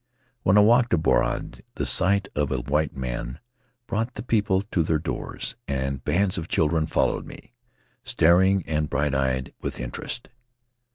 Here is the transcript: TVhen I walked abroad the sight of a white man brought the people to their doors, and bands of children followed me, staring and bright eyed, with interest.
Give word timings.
TVhen 0.47 0.57
I 0.57 0.61
walked 0.61 0.93
abroad 0.95 1.61
the 1.75 1.85
sight 1.85 2.27
of 2.33 2.51
a 2.51 2.57
white 2.61 2.97
man 2.97 3.39
brought 3.85 4.15
the 4.15 4.23
people 4.23 4.61
to 4.63 4.81
their 4.81 4.97
doors, 4.97 5.55
and 5.67 6.03
bands 6.03 6.39
of 6.39 6.47
children 6.47 6.87
followed 6.87 7.27
me, 7.27 7.53
staring 8.03 8.63
and 8.65 8.89
bright 8.89 9.13
eyed, 9.13 9.53
with 9.61 9.79
interest. 9.79 10.29